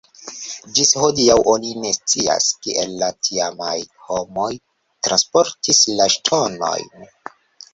[0.77, 3.75] Ĝis hodiaŭ oni ne scias, kiel la tiamaj
[4.07, 4.49] homoj
[5.09, 7.07] transportis la ŝtonojn.